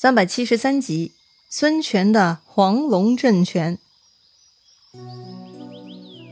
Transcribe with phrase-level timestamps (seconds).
[0.00, 1.10] 三百七十三集，
[1.48, 3.76] 孙权的黄龙政权。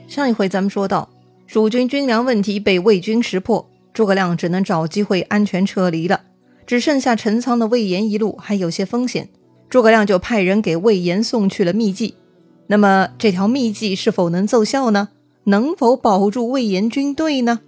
[0.06, 1.10] 上一回咱们说到，
[1.48, 6.20] 蜀军军粮问题被魏军识破，诸葛亮只能找机会安全撤离了。
[6.64, 9.28] 只剩下陈仓的魏延一路还有些风险，
[9.68, 12.14] 诸葛亮就派人给魏延送去了秘计。
[12.68, 15.08] 那么这条秘计是否能奏效呢？
[15.42, 17.58] 能否保住魏延军队呢？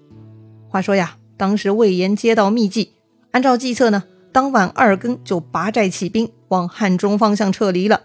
[0.68, 2.92] 话说呀，当时魏延接到秘计，
[3.32, 4.04] 按照计策呢。
[4.32, 8.03] 当晚二更就拔寨起兵，往汉中方向撤离了。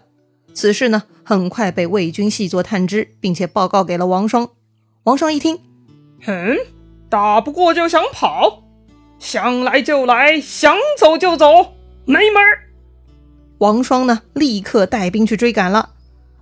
[0.52, 4.48] 此事呢，很快被魏军细作探知，并且报告给了王双。
[5.02, 5.58] 王双一听，
[6.24, 6.56] 哼，
[7.08, 8.62] 打不过就想跑，
[9.18, 12.60] 想来就来，想走就走，没门儿！
[13.58, 15.90] 王双呢，立刻带兵去追赶了。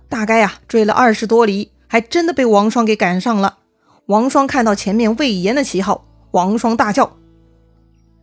[0.07, 3.57] 大概呀，追了二十多里，还真的被王双给赶上了。
[4.05, 7.17] 王双看到前面魏延的旗号，王双大叫：“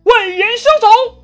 [0.03, 1.17] 魏延休走！”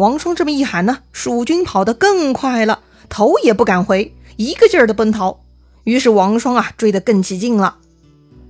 [0.00, 5.40] 王双这么一喊呢，蜀军跑得更快了，头也不敢回，一个劲儿的奔逃。
[5.84, 7.76] 于是王双啊追得更起劲了。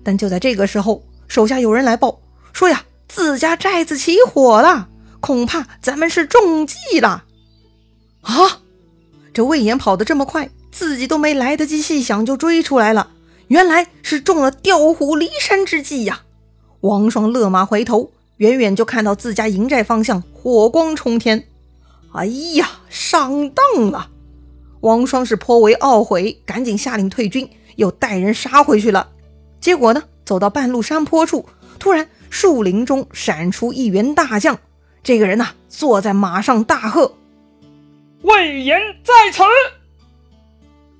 [0.04, 2.20] 但就在这个时候，手下有人来报
[2.52, 4.86] 说呀，自家寨子起火了，
[5.18, 7.24] 恐怕咱们是中计了。
[8.20, 8.60] 啊！
[9.34, 13.10] 这魏延跑得这么快，自己都没来得及细想就追出来了，
[13.48, 16.20] 原来是中了调虎离山之计呀！
[16.82, 18.12] 王双勒马回头。
[18.40, 21.46] 远远就看到自家营寨方向火光冲天，
[22.12, 22.24] 哎
[22.54, 24.08] 呀，上当了！
[24.80, 29.10] 王双是颇为懊悔，赶紧下令退军，又带人杀回去了。
[29.60, 31.44] 结果呢，走到半路山坡处，
[31.78, 34.58] 突然树林中闪出一员大将。
[35.02, 37.16] 这个人呐，坐在马上大喝
[38.24, 39.42] ：“魏延在此！”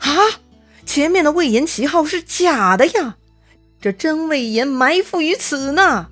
[0.07, 0.13] 啊，
[0.85, 3.17] 前面的魏延旗号是假的呀，
[3.81, 6.09] 这真魏延埋伏于此呢！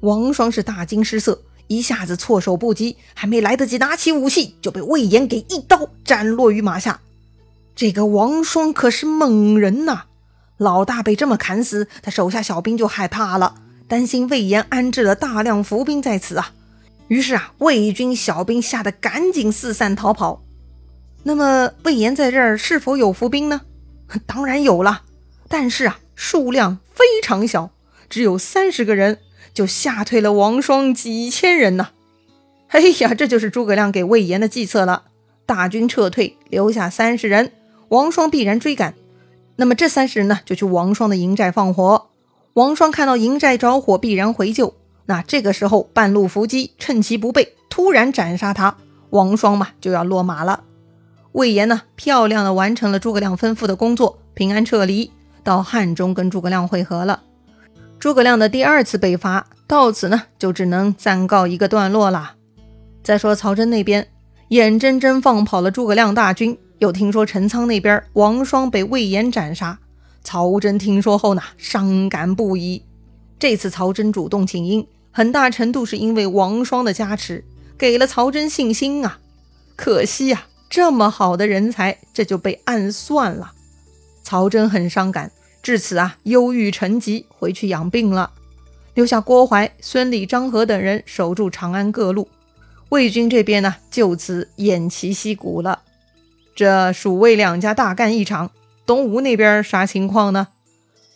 [0.00, 7.00] 王双是大惊失色，一下子措手不及，还没来得及拿起武器，就被魏延给一刀斩落于马下。
[7.74, 10.04] 这个王双可是猛人呐！
[10.56, 13.54] 老大被这么砍死，他手下小兵就害怕了，
[13.86, 16.52] 担心魏延安置了大量伏兵在此啊。
[17.08, 20.42] 于是啊，魏军小兵吓得赶紧四散逃跑。
[21.22, 23.60] 那么魏延在这儿是否有伏兵呢？
[24.26, 25.02] 当然有了，
[25.48, 27.70] 但是啊，数量非常小，
[28.08, 29.18] 只有三十个人。
[29.58, 31.88] 就吓退了王双几千人呢！
[32.68, 35.06] 哎呀，这就是诸葛亮给魏延的计策了。
[35.46, 37.50] 大军撤退，留下三十人，
[37.88, 38.94] 王双必然追赶。
[39.56, 42.06] 那么这三十人呢，就去王双的营寨放火。
[42.52, 44.74] 王双看到营寨着火，必然回救。
[45.06, 48.76] 那这个时候半路伏击，趁其不备，突然斩杀他。
[49.10, 50.62] 王双嘛，就要落马了。
[51.32, 55.10] 魏延呢，漂亮的完成了诸葛亮吩咐的工作，平安撤离，
[55.42, 57.24] 到汉中跟诸葛亮会合了。
[57.98, 62.34] 诸葛亮的第二次北伐到此呢，就只能暂告一个段落了。
[63.02, 64.06] 再说曹真那边，
[64.48, 69.78] 眼睁睁放跑了诸葛亮大军，又听说陈仓那边王双被魏延斩杀，
[70.22, 72.82] 曹真听说后呢，伤感不已。
[73.38, 77.44] 这次曹真主动请缨，很大程度是因为王双的加持，
[77.76, 79.18] 给了曹真信心啊。
[79.74, 83.52] 可惜呀，这么好的人才，这就被暗算了。
[84.22, 85.32] 曹真很伤感。
[85.68, 88.30] 至此啊，忧郁成疾，回去养病了，
[88.94, 92.26] 留下郭淮、孙礼、张合等人守住长安各路。
[92.88, 95.82] 魏军这边呢，就此偃旗息鼓了。
[96.56, 98.50] 这蜀魏两家大干一场，
[98.86, 100.48] 东吴那边啥情况呢？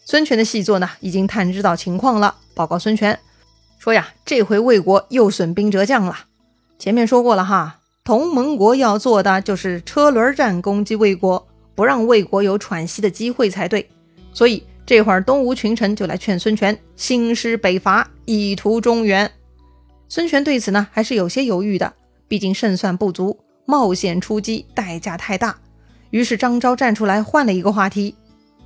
[0.05, 3.19] 孙权的细作呢，已经探知到情况了，报告孙权
[3.79, 6.27] 说呀，这回魏国又损兵折将了。
[6.79, 13.89] 前面说过了哈，同盟国要做的就是车轮战攻击魏国，不让魏国有喘息的机会才对。
[14.33, 19.31] 所以这会儿东吴群臣就来劝孙权兴师北伐，以图中原。
[20.09, 21.93] 孙权对此呢还是有些犹豫的，
[22.29, 25.57] 毕竟胜算不足，冒险出击代价太大。
[26.11, 28.15] 于是张昭站出来换了一个话题：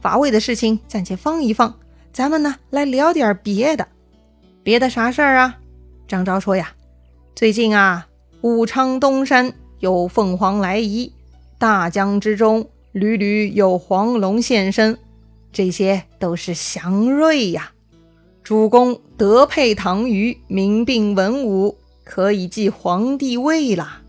[0.01, 1.73] 伐魏的事情暂且放一放，
[2.13, 3.87] 咱们呢来聊点别的。
[4.63, 5.59] 别的啥事儿啊？
[6.09, 6.73] 张昭说呀，
[7.35, 8.09] 最近啊，
[8.41, 11.13] 武昌东山有凤凰来仪，
[11.59, 14.99] 大江之中屡屡有黄龙现身。
[15.57, 17.73] 这些都是祥瑞呀！
[18.43, 24.03] 主公德配唐虞，民并文武，可以继皇帝位了。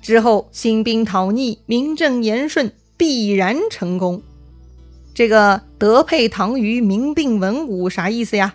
[0.00, 4.22] 之后兴兵讨逆，名正言顺，必然成功。
[5.12, 8.54] 这个德配唐虞，民并文武啥意思呀？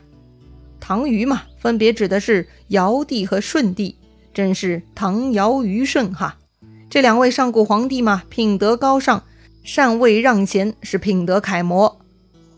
[0.79, 3.97] 唐虞嘛，分别指的是尧帝和舜帝，
[4.33, 6.37] 正是唐尧虞舜哈。
[6.89, 9.21] 这两位上古皇帝嘛，品德高尚，
[9.65, 11.99] 禅位让贤，是品德楷模。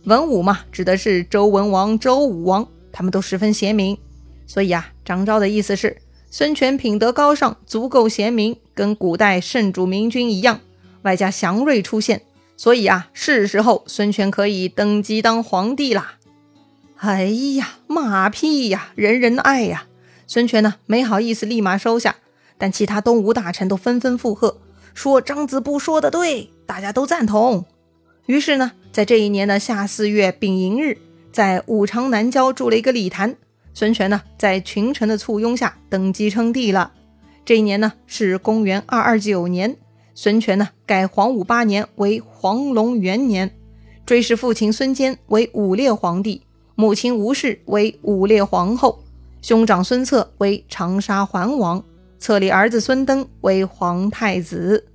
[0.05, 3.97] 文武嘛，指的是周文王、周武王，他们都十分贤明。
[4.47, 6.01] 所以啊，张昭的意思是，
[6.31, 10.61] 孙权品德高尚，足够贤明，跟古代圣主明君一样，
[11.03, 12.23] 外加祥瑞出现，
[12.57, 16.15] 所以啊，是时候孙权可以登基当皇帝啦。
[16.95, 17.25] 哎
[17.55, 19.85] 呀，马屁呀，人人爱呀！
[20.27, 22.15] 孙权呢，没好意思立马收下，
[22.57, 24.59] 但其他东吴大臣都纷纷附和，
[24.93, 27.65] 说张子布说的对，大家都赞同。
[28.25, 30.97] 于是呢，在这一年的夏四月丙寅日，
[31.31, 33.35] 在武昌南郊筑了一个礼坛。
[33.73, 36.91] 孙权呢，在群臣的簇拥下登基称帝了。
[37.45, 39.77] 这一年呢，是公元二二九年。
[40.15, 43.55] 孙权呢，改黄武八年为黄龙元年，
[44.05, 46.41] 追谥父亲孙坚为武烈皇帝，
[46.75, 49.03] 母亲吴氏为武烈皇后，
[49.41, 51.81] 兄长孙策为长沙桓王，
[52.17, 54.88] 册立儿子孙登为皇太子，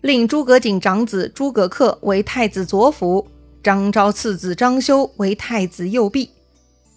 [0.00, 3.26] 令诸葛瑾长子诸葛恪为太子左辅，
[3.62, 6.30] 张昭次子张修为太子右弼。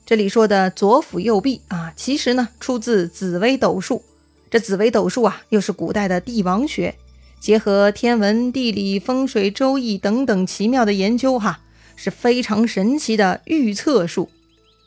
[0.06, 4.02] 这里说的左辅右弼啊，其实呢出自紫微斗数。
[4.50, 6.96] 这紫微斗数啊，又是古代的帝王学，
[7.42, 11.60] 结合天文、地理、风水、周易等等奇妙的研究，哈，
[11.98, 14.30] 是非常神奇的预测术。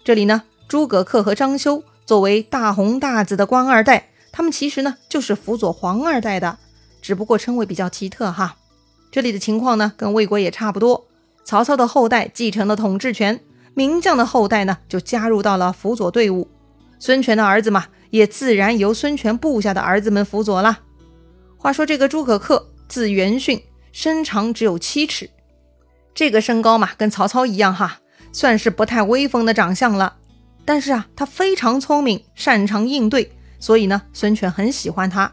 [0.05, 6.59] 这里呢，诸葛恪和张修作为大红大紫的官二代，他们其实呢就是辅佐皇二代的，
[7.06, 8.56] 只不过称谓比较奇特哈。
[9.12, 11.06] 这里的情况呢，跟魏国也差不多，
[11.44, 13.38] 曹操的后代继承了统治权。
[13.75, 16.49] 名将的后代呢，就加入到了辅佐队伍。
[16.99, 20.81] 孙权的儿子嘛，也自然由孙权部下的儿子们辅佐了。
[21.56, 23.62] 话说这个诸葛恪字元训，
[23.93, 25.31] 身长只有七尺，
[26.12, 28.00] 这个身高嘛，跟曹操一样哈，
[28.32, 30.17] 算是不太威风的长相了。
[30.64, 33.31] 但是啊，他非常聪明，擅长应对，
[33.61, 35.32] 所以呢，孙权很喜欢他。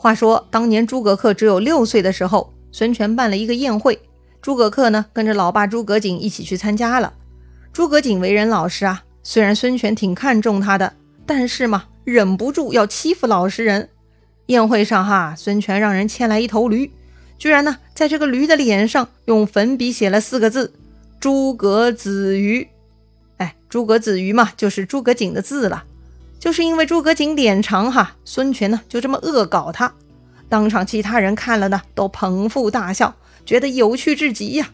[0.00, 4.00] 话说当年诸葛恪只有六岁的时候，孙权办了一个宴会，
[4.40, 7.12] 诸葛恪呢，跟着老爸诸葛瑾一起去参加了。
[7.72, 10.94] 诸葛瑾为人老实啊，虽然孙权挺看重他的，
[11.26, 13.88] 但是嘛，忍不住要欺负老实人。
[14.46, 16.92] 宴会上哈，孙权让人牵来一头驴，
[17.36, 20.72] 居然呢，在这个驴的脸上用粉笔写了四个字
[21.18, 22.68] “诸葛子瑜”。
[23.38, 25.82] 哎，诸葛子瑜嘛，就是诸葛瑾的字了。
[26.38, 29.92] 就是因为诸葛瑾脸长哈，孙权呢就这么恶搞他。
[30.48, 33.14] 当场其他人看了呢，都捧腹大笑，
[33.44, 34.70] 觉得有趣至极呀。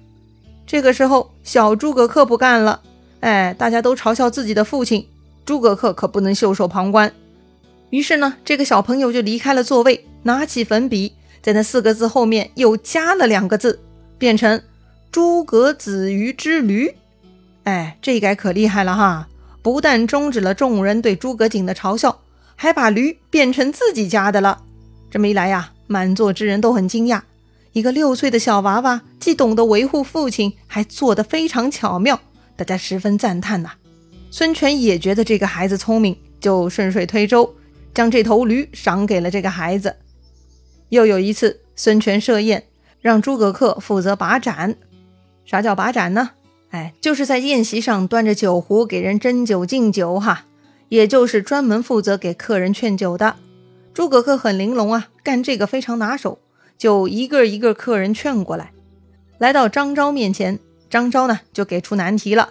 [0.66, 2.80] 这个时候，小诸葛恪不干了。
[3.20, 5.08] 哎，大家都嘲笑自己的父亲，
[5.44, 7.12] 诸葛恪可不能袖手旁观。
[7.90, 11.12] 于是呢，这个小朋友就离开了座位，拿起粉笔，
[11.42, 13.80] 在那四个字后面又加了两个字，
[14.18, 14.62] 变成
[15.10, 16.94] “诸葛子瑜之驴”。
[17.64, 19.28] 哎，这一改可厉害了哈！
[19.64, 22.20] 不但终止了众人对诸葛瑾的嘲笑，
[22.54, 24.62] 还把驴变成自己家的了。
[25.10, 27.22] 这么一来呀，满座之人都很惊讶。
[27.72, 32.20] 一个六岁的小娃娃，既懂得维护父亲，还做得非常巧妙，
[32.56, 33.70] 大家十分赞叹呐。
[34.30, 37.54] 孙权也觉得这个孩子聪明，就顺水推舟，
[37.94, 39.96] 将这头驴赏给了这个孩子。
[40.90, 42.64] 又有一次，孙权设宴，
[43.00, 44.76] 让诸葛恪负责把盏。
[45.46, 46.32] 啥叫把盏呢？
[46.74, 50.46] 哎，就是在宴席上端着酒壶给人斟酒敬酒哈，
[50.88, 53.36] 也就是专门负责给客人劝酒的。
[53.94, 56.40] 诸葛恪很玲珑啊，干这个非常拿手。
[56.76, 58.72] 就一个一个客人劝过来，
[59.38, 60.58] 来到张昭面前，
[60.90, 62.50] 张昭呢就给出难题了。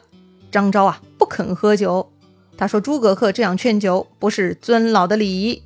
[0.49, 2.09] 张昭啊不肯喝酒，
[2.55, 5.61] 他说诸葛恪这样劝酒不是尊老的礼仪。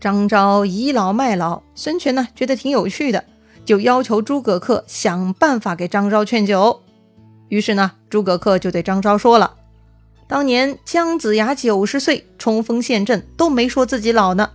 [0.00, 3.22] 张昭倚老卖老，孙权呢觉得挺有趣的，
[3.64, 6.82] 就要求诸葛恪想办法给张昭劝酒。
[7.48, 9.54] 于是呢，诸葛恪就对张昭说了
[10.28, 14.50] ：“当年姜子牙九十岁冲锋陷阵都没说自己老呢。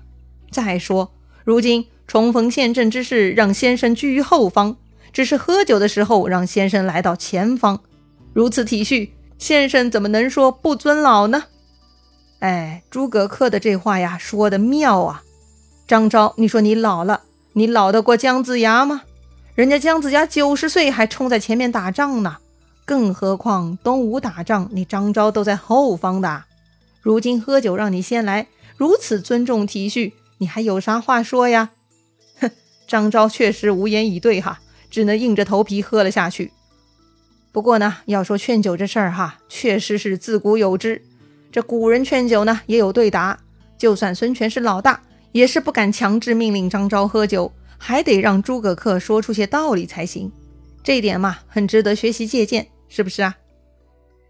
[0.51, 1.11] 再说
[1.43, 4.75] 如今。”冲锋陷阵之事，让先生居于后方；
[5.13, 7.79] 只是喝酒的时候，让先生来到前方。
[8.33, 9.09] 如此体恤，
[9.39, 11.45] 先生怎么能说不尊老呢？
[12.39, 15.23] 哎，诸葛恪的这话呀，说的妙啊！
[15.87, 17.21] 张昭，你说你老了，
[17.53, 19.03] 你老得过姜子牙吗？
[19.55, 22.35] 人家姜子牙九十岁还冲在前面打仗呢，
[22.85, 26.43] 更何况东吴打仗，你张昭都在后方的。
[27.01, 28.47] 如今喝酒让你先来，
[28.77, 31.71] 如此尊重体恤，你还有啥话说呀？
[32.39, 32.51] 哼
[32.87, 34.59] 张昭确实无言以对哈，
[34.89, 36.51] 只能硬着头皮喝了下去。
[37.51, 41.01] 不过呢，要说劝酒这事儿哈，确实是自古有之。
[41.51, 43.39] 这古人劝酒呢，也有对答。
[43.77, 45.01] 就算孙权是老大，
[45.33, 50.31] 也是不敢强制命令张昭喝酒，还得让诸葛恪说出些道理才行。
[50.83, 53.35] 这一点嘛，很值得学习借鉴，是不是啊？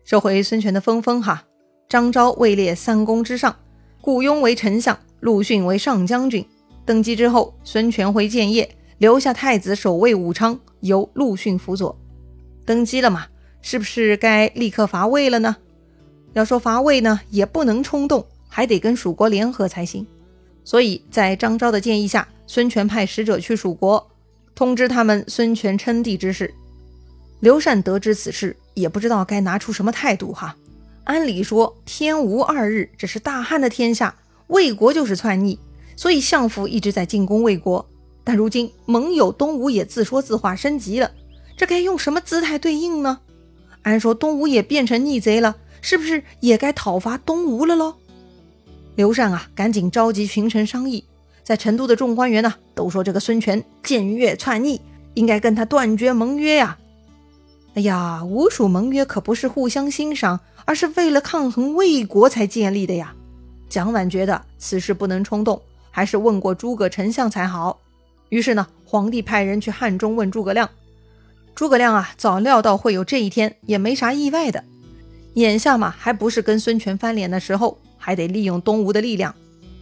[0.06, 1.44] 收回孙权的分封哈，
[1.90, 3.54] 张昭位列三公之上，
[4.00, 6.46] 雇佣为丞相，陆逊为上将军。
[6.86, 11.94] 登基之后，孙权回建业，留下太子守卫武昌，由陆逊辅佐。
[12.66, 13.26] 登基了嘛，
[13.62, 15.58] 是不是该立刻伐魏了呢？
[16.32, 20.08] 要说伐魏呢，也不能冲动，还得跟蜀国联合才行。
[20.64, 24.10] 所以在张昭的建议下，孙权派使者去蜀国，
[24.56, 26.54] 通知他们孙权称帝之事。
[27.44, 30.56] 刘禅得知此事，也不知道该拿出什么态度哈。
[31.04, 34.16] 按理说，天无二日，这是大汉的天下，
[34.48, 35.60] 魏国就是篡逆，
[35.98, 37.86] 所以相府一直在进攻魏国。
[38.24, 41.12] 但如今盟友东吴也自说自话升级了，
[41.58, 43.20] 这该用什么姿态对应呢？
[43.82, 47.96] 按说东吴也变成逆贼了，是不是也该讨伐东吴了喽？
[48.96, 51.04] 刘禅啊，赶紧召集群臣商议。
[51.44, 54.80] 在成都的众官员呢，都说这个孙权僭越篡逆，
[55.16, 56.78] 应该跟他断绝盟约呀。
[57.76, 63.16] 哎呀，吴蜀盟约可不是互相欣赏，而是为了抗衡魏国才建立的呀。
[63.68, 67.80] 蒋琬觉得此事不能冲动，还是问过诸葛丞相才好。
[68.30, 70.70] 于是呢，皇帝派人去汉中问诸葛亮。
[71.56, 74.64] 诸葛亮啊，早料到会有这一天，也没啥意外的。
[75.34, 79.34] 眼下嘛，还不是跟孙权翻脸的时候，还得利用东吴的力量。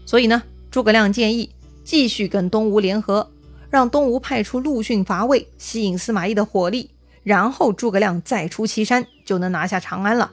[0.05, 1.49] 所以呢，诸葛亮建议
[1.83, 3.29] 继续跟东吴联合，
[3.69, 6.89] 让东吴派出陆逊伐魏，吸引司马懿的火力，
[7.23, 10.31] 然后诸葛亮再出祁山，就能拿下长安了。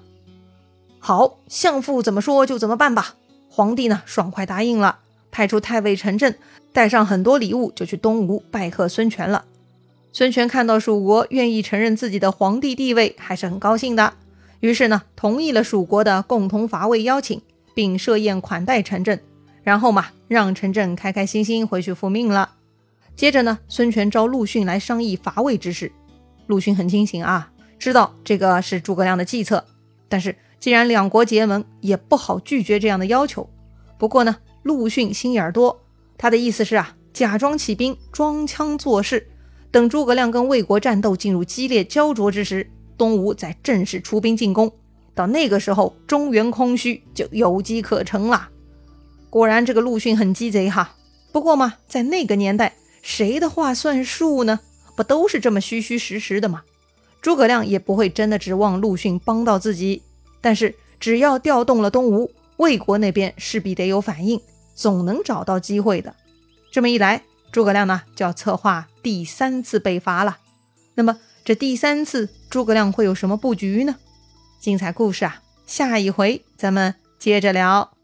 [0.99, 3.15] 好，相父怎么说就怎么办吧。
[3.49, 4.99] 皇帝呢，爽快答应了。
[5.31, 6.35] 派出太尉陈震，
[6.73, 9.45] 带上很多礼物，就去东吴拜贺孙权了。
[10.13, 14.15] 孙权看到蜀国愿意承认自己的皇帝地位，还是很高兴的。
[14.61, 17.41] 于是呢，同意了蜀国的共同伐魏邀请，
[17.75, 19.21] 并设宴款待陈震。
[19.63, 22.55] 然后嘛，让陈震开开心心回去复命了。
[23.15, 25.93] 接着呢，孙权召陆逊来商议伐魏之事。
[26.49, 29.65] 陆逊很清醒啊，知道这个是诸葛亮的计策。
[30.09, 33.49] 但是既然两国结盟，也不好拒绝这样的要求。
[33.99, 35.81] 不过呢，陆逊心眼多，
[36.17, 39.29] 他的意思是啊，假装起兵，装腔作势，
[39.71, 44.73] 等诸葛亮跟魏国战斗进入激烈焦灼之时，东吴再正式出兵进攻。
[45.15, 48.49] 到那个时候，中原空虚，就有机可乘了。
[49.29, 50.95] 果然，这个陆逊很鸡贼哈。
[51.33, 54.61] 不过嘛，在那个年代，谁的话算数呢？
[54.99, 56.65] 不都是这么虚虚实实的吗？
[57.23, 60.03] 诸葛亮也不会真的指望陆逊帮到自己。
[60.41, 62.33] 但是，只要调动了东吴。
[62.57, 64.41] 魏国那边势必得有反应，
[64.75, 66.17] 总能找到机会的。
[66.73, 70.39] 这么一来，诸葛亮呢就要策划第三次北伐了。
[70.97, 73.95] 那么这第三次诸葛亮会有什么布局呢？
[74.59, 77.98] 精彩故事啊，下一回咱们接着聊。